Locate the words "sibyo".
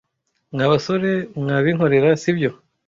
2.21-2.49